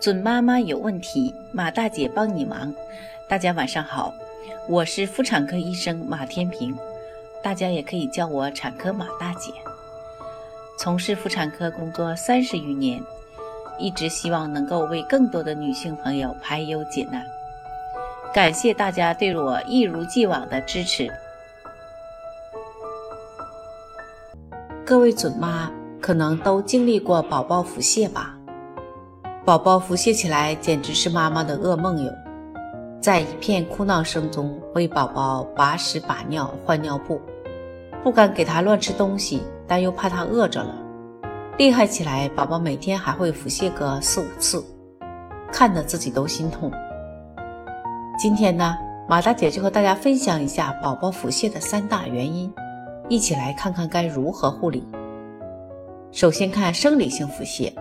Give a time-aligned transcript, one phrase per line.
[0.00, 2.72] 准妈妈有问题，马大姐帮你忙。
[3.28, 4.14] 大家晚上好，
[4.66, 6.74] 我是妇产科医生马天平，
[7.42, 9.52] 大家也可以叫我产科马大姐。
[10.78, 12.98] 从事妇产科工作三十余年，
[13.78, 17.22] 一直希望能够为更多的女性朋友排忧解难。
[18.32, 21.12] 感谢大家对我一如既往的支持。
[24.86, 25.70] 各位准妈
[26.00, 28.39] 可能都经历过宝宝腹泻吧？
[29.50, 32.12] 宝宝腹泻起来简直是妈妈的噩梦哟，
[33.00, 37.20] 在一片哭闹声中为宝宝把屎把尿换尿布，
[38.04, 40.72] 不敢给他乱吃东西，但又怕他饿着了。
[41.58, 44.64] 厉害起来，宝宝每天还会腹泻个四五次，
[45.52, 46.70] 看得自己都心痛。
[48.16, 48.76] 今天呢，
[49.08, 52.54] 马大姐就和大家分享一下宝宝腹泻的三大原因，
[53.08, 54.86] 一起来看看该如何护理。
[56.12, 57.72] 首先看生理性腹泻。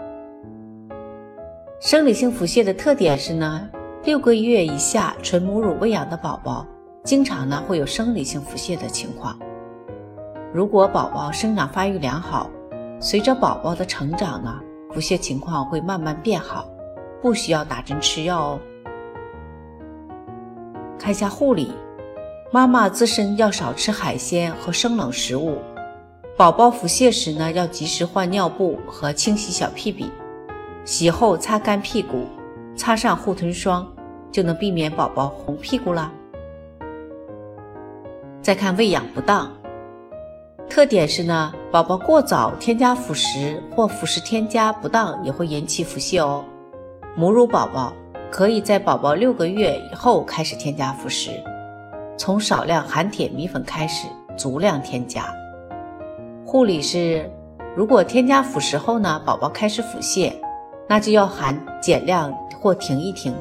[1.80, 3.70] 生理性腹泻的特点是呢，
[4.04, 6.68] 六个月以下纯母乳喂养的宝宝，
[7.06, 9.40] 经常呢会有生理性腹泻的情况。
[10.54, 12.50] 如果宝宝生长发育良好，
[13.00, 14.60] 随着宝宝的成长呢，
[14.94, 16.68] 腹泻情况会慢慢变好，
[17.22, 18.60] 不需要打针吃药哦。
[21.00, 21.72] 看一下护理，
[22.52, 25.58] 妈妈自身要少吃海鲜和生冷食物，
[26.36, 30.12] 宝宝腹泻时呢，要及时换尿布和清洗小屁屁。
[30.90, 32.26] 洗后擦干屁股，
[32.76, 33.88] 擦上护臀霜，
[34.32, 36.12] 就能避免宝宝红屁股了。
[38.42, 39.52] 再看喂养不当，
[40.68, 46.44] 特点是呢，宝宝过早添加辅食或辅食添加不当也会引起腹泻哦。
[47.16, 47.94] 母乳宝宝
[48.32, 51.30] 可以在宝宝六个月以后开始添加辅食，
[52.18, 55.32] 从少量含铁米粉开始，足量添加。
[56.44, 57.30] 护理是，
[57.76, 60.34] 如果添加辅食后呢，宝宝开始腹泻。
[60.90, 63.32] 那就要含减量或停一停，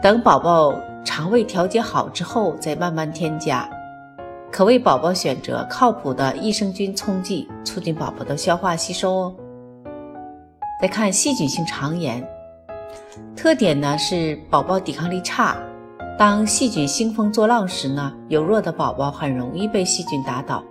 [0.00, 0.72] 等宝宝
[1.04, 3.68] 肠胃调节好之后再慢慢添加，
[4.48, 9.34] 可为宝宝选择靠谱的益生菌冲剂，促进宝宝的消化吸收哦。
[10.80, 12.24] 再看细菌性肠炎，
[13.34, 15.56] 特点呢是宝宝抵抗力差，
[16.16, 20.62] 当细菌兴风作浪时呢，有弱的宝宝很容易被细菌打倒。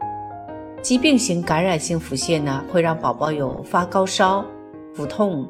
[0.81, 4.46] 疾病型感染性腹泻呢，会让宝宝有发高烧。
[4.94, 5.48] 腹痛、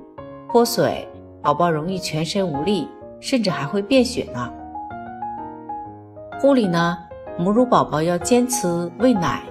[0.50, 1.06] 脱水，
[1.42, 2.88] 宝宝容易全身无力，
[3.20, 4.50] 甚至还会便血呢。
[6.40, 6.98] 护理呢，
[7.38, 9.44] 母乳宝宝要坚持喂奶，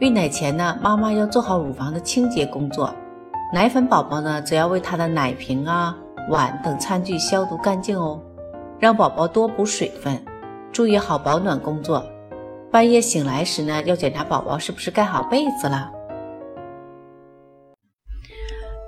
[0.00, 2.90] 喂奶前呢，妈妈要做好乳房的清洁工作。
[3.52, 5.94] 奶粉宝宝呢，则要为他的奶瓶啊、
[6.30, 8.18] 碗等餐具消毒干净哦，
[8.78, 10.18] 让宝宝多补水分，
[10.72, 12.02] 注意好保暖工作。
[12.72, 15.92] 半夜醒来时呢，要检查宝宝是不是盖好被子了。